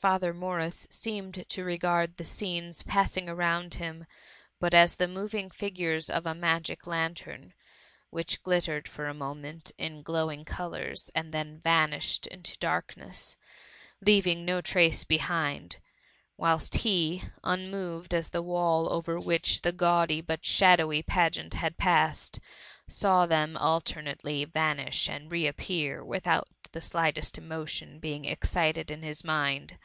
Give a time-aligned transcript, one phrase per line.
[0.00, 4.04] Father Morris seemed to regard tfae scenes passing around him
[4.58, 7.54] but as the moving figures of a magic lantern,
[8.10, 13.36] which glittered for a moment In glowing colours, and then vanished into darkness,
[14.00, 15.76] leaving no traee behind;—
[16.42, 22.40] whilst he, unmoved as the wall over which the gaudy but shadowy page^uiit had passed,
[22.88, 29.22] saw them alternately vanish and re appear without the slightest emotion being excited in his
[29.22, 29.78] mind.